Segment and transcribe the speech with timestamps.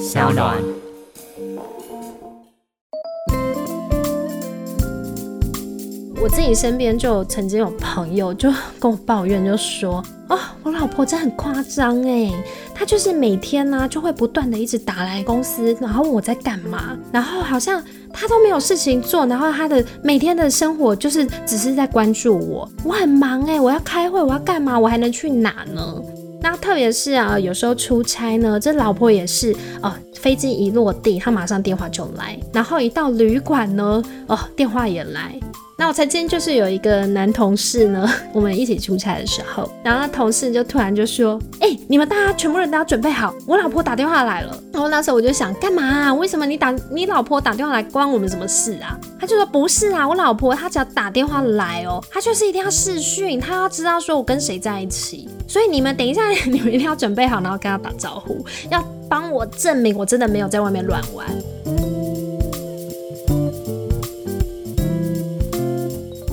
[0.00, 0.56] 小暖。
[6.20, 12.32] 我自己身边就曾经有朋友就跟我抱怨，就说：“哦，我老婆真的很夸张哎，
[12.74, 17.82] 她就是每天呢就会不断的一直打来公司，然后问我在干嘛，然后好像
[18.12, 26.02] 她都没有事情做，然后她的每天的生活就是只是在关注我，我很忙哎，我要开会，我要干嘛，我还能去哪呢？
[26.40, 35.38] 那特别是啊，有时候出差呢，这老婆也是哦，飞机一落地，她马上电话就来，然后一到旅馆呢，哦，电话也来。”
[35.80, 46.12] 那我曾经就是有一个男同事呢， 我们一起出差的时候，然后他同事就突然就说：“哎，你们大家全部人都要准备好，我老婆打电话来了。”然后那时候我就想，干嘛？
[46.12, 48.98] 为什么你打你老婆打电话来关我们什么事啊？
[49.20, 61.24] 他就说：“不是啊，我老婆她只要打电话来哦，她就是一定要视讯，她要知道说我跟谁在一起，所以你们等一下 你们一定要准备好，然后跟她打招呼，要帮我证明我真的没有在外面乱玩。”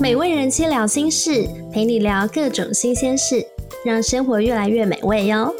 [0.06, 3.44] 美味人妻聊心事，陪你聊各种新鲜事，
[3.84, 5.52] 让生活越来越美味哟。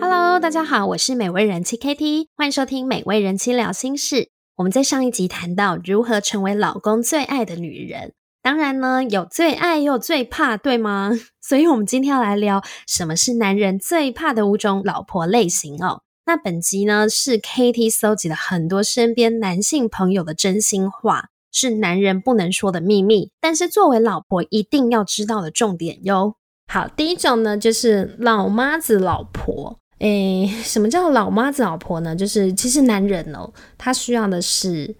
[0.00, 4.28] Hello，大家好，我是美味人妻 KT，欢迎收听美味人妻聊心事。
[4.58, 11.10] 我们在上一集谈到如何成为老公最爱的女人，当然呢，有最爱又最怕，对吗？
[11.42, 16.02] 所以，我们今天要来聊什么是男人最怕的五种老婆类型哦。
[16.26, 21.30] 那本集呢，是 KT 搜集了很多身边男性朋友的真心话。
[21.56, 26.34] 是男人不能说的秘密，但是作为老婆一定要知道的重点哟。
[26.70, 29.78] 好，第一种呢，就是老妈子老婆。
[30.00, 32.14] 诶， 什么叫老妈子老婆呢？
[32.14, 34.94] 就是其实男人哦，他需要的是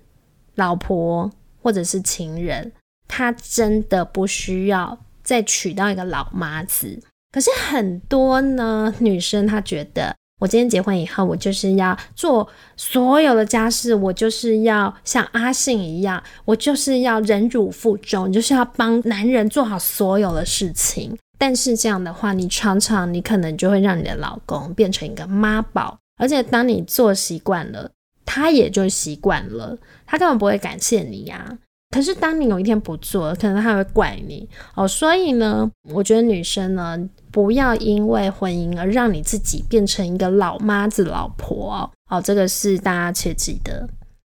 [0.55, 2.73] 老婆或者是情人，
[3.07, 6.99] 他真的不需要再娶到一个老妈子。
[7.31, 10.17] 可是很多呢，女生她觉得。
[10.39, 21.17] 我今天结婚以后，我就是要做所有的家事，我就是要像阿信一样，我就是要忍辱负重，就是要帮男人做好所有的事情。
[21.39, 27.91] 但是这样的话，你常常你可能就会让你的老公变成一个妈宝，而且当你做习惯了，
[28.27, 31.59] 他也就习惯了，他根本不会感谢你呀。
[31.97, 34.87] 可是当你有一天不做，可能他会怪你哦。
[34.87, 37.09] 所以呢，我觉得女生呢。
[37.33, 43.87] 不要因为婚姻而让你自己变成一个老妈子老婆哦，好，这个是大家切记的。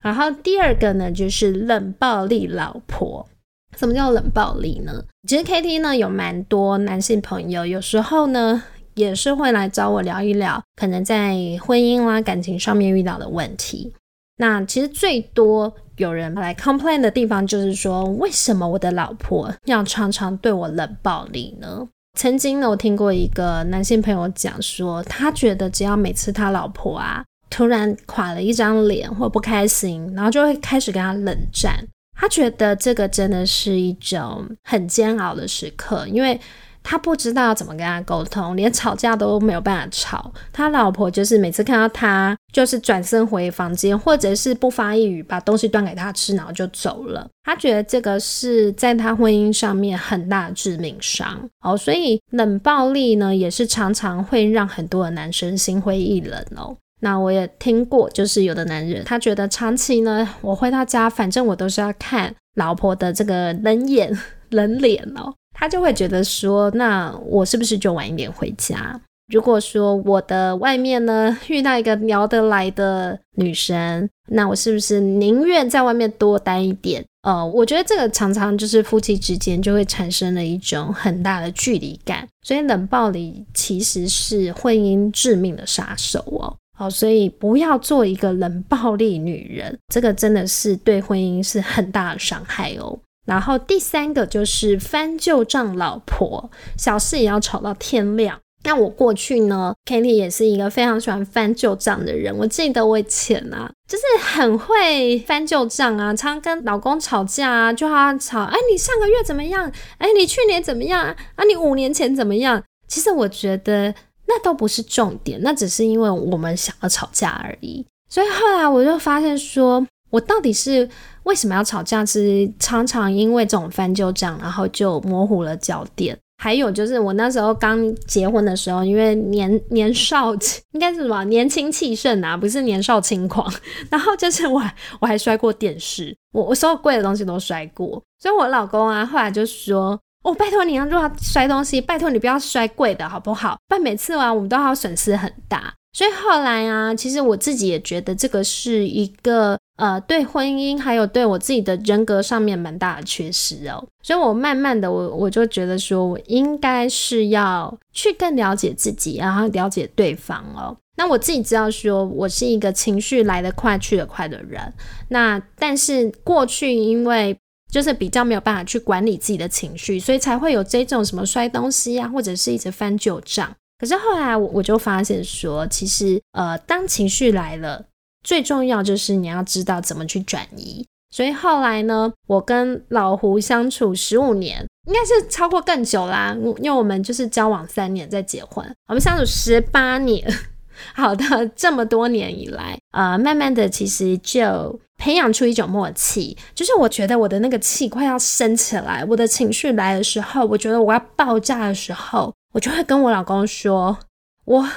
[0.05, 3.29] 然后第二个呢，就是冷暴力老婆。
[3.77, 5.03] 什么叫冷暴力呢？
[5.29, 8.63] 其实 K T 呢有蛮多男性朋友，有时候呢
[8.95, 13.93] 也是会来找我聊一聊，可能在婚姻啦、感情上面遇到的问题。
[14.37, 21.89] 那其实最多有人来 complain 的地方，就是说为什么我的老婆要常常对我冷暴力呢？
[22.19, 31.77] 曾经呢，我听过一个男性朋友讲说，他觉得只要每次他老婆啊突然垮了一张脸或不开心，然后就会开始跟他冷战。
[32.19, 36.41] 他觉得这个真的是一种很煎熬的时刻，因为。
[36.83, 40.33] 他不知道怎么跟他沟通，连吵架都没有办法吵。
[40.53, 47.29] 他老婆就是每次看到他，就是转身回房间，或者是不发一语，把东西端给他吃，然后就走了。
[47.45, 56.77] 他觉得这个是在他婚姻上面很大的致命伤哦，所以冷暴力呢，也是常常会让很多的男生心灰意冷哦。
[57.01, 64.17] 那我也听过，就是有的男人他觉得长期呢，我回到家，反正我都是要看老婆的这个冷眼
[64.51, 65.35] 冷脸哦。
[65.63, 69.01] 他就会觉得说，那我是不是就晚一点回家？
[69.33, 77.05] 如果说我的外面呢遇到一个聊得来的女生，那我是不是宁愿在外面多待一点？
[77.23, 86.57] 呃，我觉得这个常常就是夫妻之间就会产生了一种很大的距离感，所以冷暴力其实是婚姻致命的杀手哦。
[86.77, 92.99] 好，所以不要做一个冷暴力女人，这个真的是对婚姻是很大的伤害哦。
[93.27, 98.39] 然后第三个就是翻旧账，老婆小事也要吵到天亮。
[98.65, 102.37] 那我过去呢，Kitty 也是一个非常喜欢翻旧账的人。
[102.37, 108.43] 我记得我以前啊，就是很会翻旧账啊，常跟老公吵架啊，就好吵。
[108.43, 109.71] 哎，你上个月怎么样？
[109.99, 111.05] 哎，你去年怎么样？
[111.35, 112.63] 啊，你五年前怎么样？
[112.87, 113.95] 其实我觉得
[114.27, 117.85] 那都不是重点，那只是因为我们想要吵架而已。
[118.09, 119.87] 所以后来我就发现说。
[120.13, 120.87] 我到底是
[121.25, 122.05] 为什么要吵架？
[122.05, 126.19] 是常常因为这种翻旧账，然后就模糊了焦点。
[126.43, 130.35] 还有就是我那时候刚结婚的时候，因为年年少
[130.73, 133.49] 应该是什么年轻气盛啊，不是年少轻狂。
[133.89, 134.61] 然后就是我
[135.01, 138.03] 我还摔过电视，我我所有贵的东西都摔过。
[138.19, 143.57] 所以我老公啊后来就说：“哦，拜托你啊，如果摔东西，拜托你不要摔贵的好不好？
[143.69, 145.73] 不然每次啊，我们都要损失很大。
[145.93, 153.85] 所以后来啊，其实我自己也觉得这个是一个呃，对婚姻还有对我自己的人格上面蛮大的缺失哦。
[154.03, 160.77] 所以我慢慢的，我我就觉得说我应该是要去更了解自己，然后了解对方哦。
[160.97, 164.61] 那我自己知道说我是一个情绪来得快去得快的人，
[165.09, 167.37] 那但是过去因为
[167.71, 173.51] 就是比较没有办法去管理自己的情绪，所以才会有这种什么摔东西啊，或者是一直翻旧账。
[173.79, 177.83] 可是后来我我就发现说，其实呃，当情绪来了，
[178.23, 180.87] 最重要就是你要知道怎么去转移。
[181.11, 190.27] 所以后来呢，我跟老胡相处十五年，应该是超过更久啦，因为我们就是交往三年再结婚，我们相处十八年。
[190.95, 202.33] 好的，这么多年以来，呃，慢慢的其实就培养出一种默契，就是我觉得我的那个气快要升起来，我的情绪来的时候，我觉得我要爆炸的时候。
[202.55, 203.97] 我就会跟我老公说，
[204.45, 204.69] 我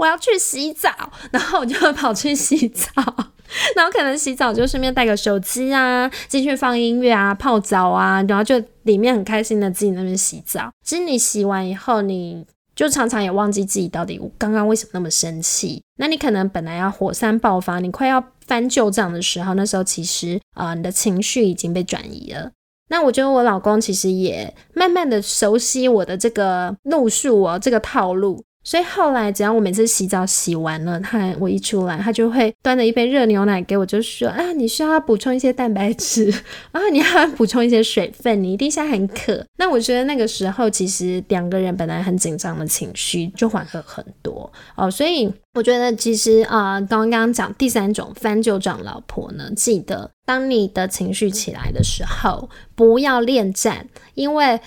[0.00, 0.90] 我要去洗澡，
[1.30, 2.90] 然后我就会跑去洗澡，
[3.76, 10.70] 然后可能洗澡就顺便带个手机啊，进去放音乐啊，泡澡啊，然后就里面很开心的自己那边洗澡。
[10.82, 15.82] 其实你洗完以后，你就常常也忘记自己到底刚刚为什么那么生气。
[15.98, 22.50] 那你可能本来要火山爆发，你快要翻旧账的时候，那时候其实啊，你的情绪已经被转移了。
[22.88, 28.42] 那我觉得我老公其实也慢慢的熟悉我的这个路数哦，这个套路。
[28.62, 36.30] 所以后来，只要我每次洗澡洗完了，他我一出来，他就会端着一杯热牛奶给我，就说啊，你需要补充一些蛋白质
[36.72, 39.42] 啊，你要补充一些水分，你一定现在很渴。
[39.56, 44.90] 那我觉得那个时候，其实两个人本来很紧张的情绪就缓和很多哦。
[44.90, 54.60] 所以我觉得，其实啊，刚刚讲第三种翻旧账老婆呢，记得当你的情绪起来的时候，不要恋战，因为。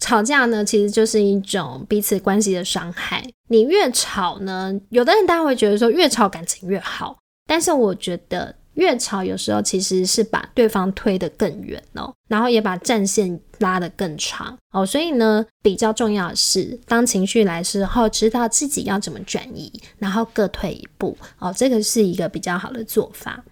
[0.00, 3.24] 吵架呢，其实就是一种彼此关系的伤害。
[3.48, 7.16] 你越吵呢，有的人大家会觉得说越吵感情越好，
[7.46, 14.86] 但是我觉得越吵有时候其实是把对方推得更远哦，然后也把战线拉得更长哦。
[14.86, 23.44] 所以呢，比较重要的是，当情绪来时候，知道自己要怎么转移，然后各退一步哦，这个是一个比较好的做法。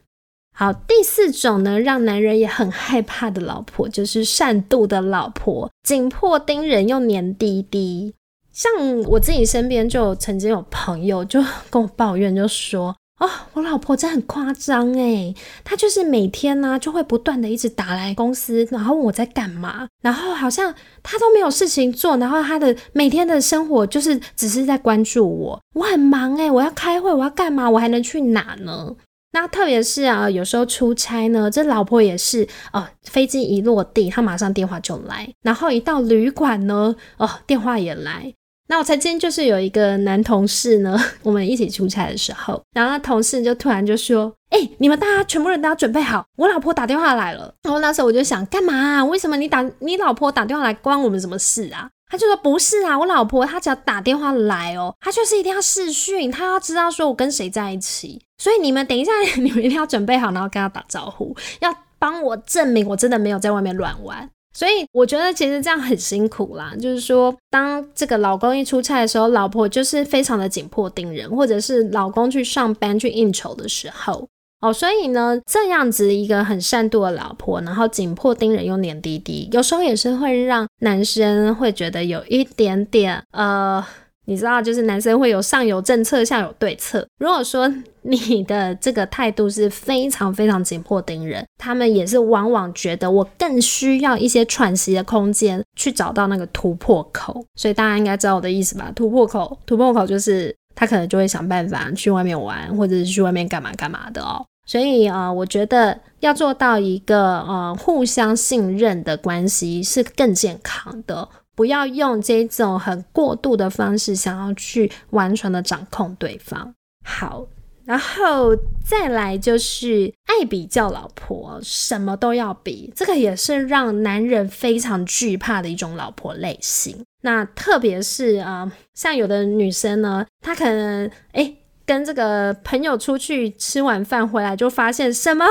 [0.61, 8.13] 好，第四种呢，让男人也很害怕的老婆，就是善妒的老婆，紧迫盯人又黏滴滴。
[8.53, 8.73] 像
[9.05, 11.41] 我自己身边就曾经有朋友就
[11.71, 15.33] 跟我抱怨，就说：“哦，我老婆真的很夸张诶，
[15.63, 20.75] 她就是每天呢就会不断的一直打来公司，然后问我在干嘛，然后好像
[21.05, 28.97] 她都没有事情做，然后她的每天的生活就是只是在关注我，我很忙诶，我要开会，我要干嘛，我还能去哪呢？”
[29.41, 38.35] 那特别是啊，有时候出差呢，这老婆也是哦，飞机一落地，他马上电话就来，然后一到旅馆呢，哦，电话也来。
[38.67, 49.05] 那我曾经就是有一个男同事呢， 我们一起出差的时候，然后同事就突然就说：“哎，你们大家全部人都要准备好，我老婆打电话来了。”然后那时候我就想，干嘛？
[49.05, 51.89] 为什么你打你老婆打电话来关我们什么事啊？
[52.11, 64.29] 他就说不是啊，我老婆她只要打电话来哦，她就是一定要视讯，她要知道说我跟谁在一起，所以你们等一下， 你们一定要准备好，然后跟他打招呼，要帮我证明我真的没有在外面乱玩。
[64.55, 74.27] 所以我觉得其实这样很辛苦啦，就是说当这个老公一出差的时候，老婆就是非常的紧迫盯人，或者是老公去上班去应酬的时候。
[74.61, 83.85] 哦，所以呢，这样子一个很善妒的老婆，然后紧迫盯人又黏滴滴，有时候也是会让男生会觉得有一点点，呃，
[84.29, 87.05] 你知道，就是男生会有上有政策，下有对策。
[87.19, 87.67] 如果说
[88.03, 97.43] 你的这个态度是非常非常紧迫盯人，他们也是往往觉得我更需要一些喘息的空间，去找到那个突破口。
[97.57, 98.93] 所以大家应该知道我的意思吧？
[98.95, 100.55] 突破口，突破口就是。
[100.81, 104.47] 他可能就会想办法去外面玩，或者是去外面干嘛干嘛的哦。
[104.65, 116.73] 所以啊，我觉得要做到一个呃互相信任的关系是更健康的，不要用这种很过度的方式想要去完全的掌控对方。
[117.05, 117.49] 好。
[117.85, 127.03] 然后再来就是爱比较，老婆什么都要比，这个也是让男人非常惧怕的一种老婆类型。
[127.23, 131.57] 那特别是啊，像有的女生呢，她可能哎
[131.89, 135.47] 跟这个朋友出去吃晚饭回来，就发现什么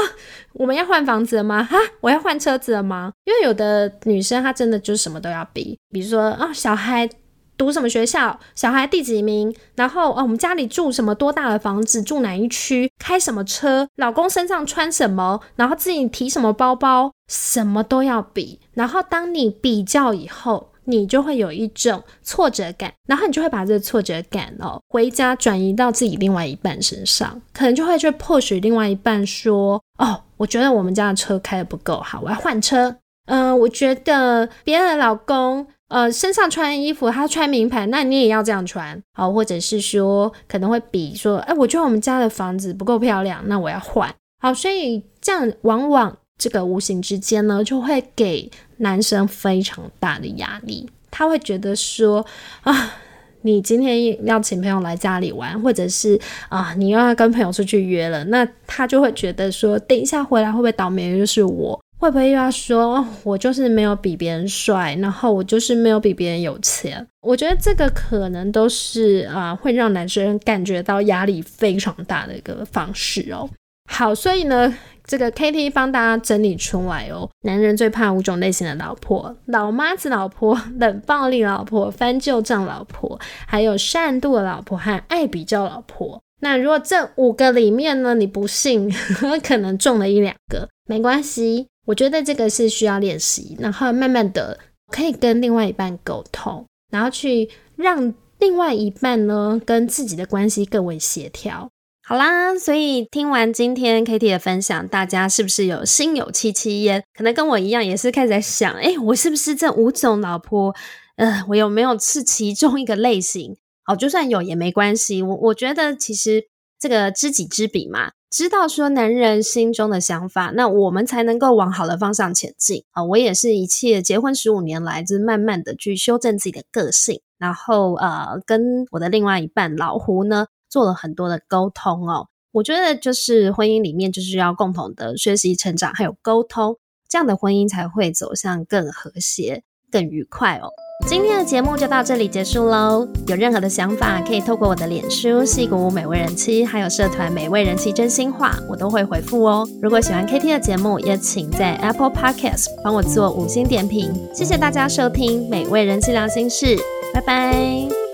[0.54, 1.64] 我们要换房子了吗？
[1.64, 3.12] 哈，我要换车子了吗？
[3.26, 7.10] 因为有的女生她真的就什么都要比，比如说啊，小孩
[7.58, 18.60] 读什么学校，小孩第几名，然后哦，我们家里住什么多大的房子，住哪一区，开什么车，老公身上穿什么，然后自己提什么包包，什么都要比。
[18.76, 32.96] 然后当你比较以后，你就会有一种挫折感，然后你就会把这个挫折感哦回家转移到自己另外一半身上，可能就会去迫使另外一半说：“哦，我觉得我们家的车开的不够好，我要换车。”
[33.28, 44.10] 嗯，我觉得别人的老公呃身上穿衣服，他穿名牌，那你也要这样穿好，或者是说可能会比说：“哎，我觉得我们家的房子不够漂亮，那我要换。”
[44.42, 46.18] 好，所以这样往往。
[46.38, 50.90] 这个无形之间呢，就会给男生非常大的压力。
[51.10, 52.26] 他会觉得说
[52.62, 52.96] 啊，
[53.42, 61.80] 你今天要请朋友来家里玩，或者是啊，你又要跟朋友出去约了，那他就会觉得说，等一下回来会不会倒霉的就是我？
[62.00, 67.04] 会不会又要说我就是没有比别人帅，然后我就是没有比别人有钱？
[67.22, 73.50] 我觉得这个可能都是啊，会让男生感觉到压力非常大的一个方式哦。
[73.88, 74.78] 好，所以呢。
[75.10, 83.18] 这个 K T 帮大家整理出来哦，男人最怕五种类型的老婆：老妈子老婆、冷暴力老婆、翻旧账老婆，
[83.48, 86.22] 还有善妒的老婆和爱比较老婆。
[86.42, 88.94] 那如果这五个里面呢，你不信，
[89.42, 91.68] 可能中了一两个，没关系。
[91.86, 94.60] 我觉得这个是需要练习，然后慢慢的
[94.92, 101.70] 可以跟另外一半沟通，然后去让另外一半呢跟自己的关系更为协调。
[102.10, 107.04] 好啦，所以听完今天 K T 的分享，大家是不是有心有戚戚焉？
[107.14, 110.74] 可能跟我一样，也是开始在想，哎，我是不是这五种老婆？
[111.18, 113.58] 呃，我有没有是其中一个类型？
[113.84, 115.22] 好，就算有也没关系。
[115.22, 116.46] 我我觉得其实
[116.80, 123.04] 这个知己知彼嘛，知道说男人心中的想法，那我们才能够往好的方向前进啊。
[123.04, 130.46] 我也是一切结婚十五年来，就是慢慢的去修正自己的个性，然后呃，跟我的另外一半老胡呢。
[130.70, 136.78] 做了很多的沟通哦，我觉得就是婚姻里面就是要共同的学习成长，还有沟通，
[137.10, 140.70] 这样的婚姻才会走向更和谐、更愉快哦。
[141.08, 149.64] 今天的节目就到这里结束喽，有任何的想法可以透过我的脸书“戏骨美味人妻”还有社团“美味人妻真心话”，我都会回复哦。
[149.80, 156.66] 如果喜欢 KT 的节目，也请在 Apple Podcast 帮我做五星点评，谢谢大家收听《美味人妻聊心事》，
[157.14, 158.07] 拜拜。